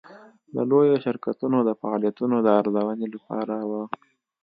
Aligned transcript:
د 0.55 0.57
لویو 0.69 1.01
شرکتونو 1.05 1.57
د 1.63 1.69
فعالیتونو 1.81 2.35
د 2.41 2.47
ارزونې 2.59 3.07
لپاره 3.15 3.55
وه. 3.69 3.83